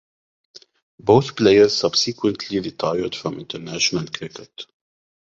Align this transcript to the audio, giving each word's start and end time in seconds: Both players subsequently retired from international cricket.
Both 0.99 1.35
players 1.35 1.75
subsequently 1.75 2.59
retired 2.59 3.13
from 3.13 3.37
international 3.37 4.07
cricket. 4.07 4.65